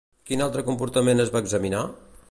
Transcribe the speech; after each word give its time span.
Quin 0.29 0.41
altre 0.45 0.63
comportament 0.69 1.25
es 1.27 1.33
va 1.37 1.43
examinar? 1.47 1.85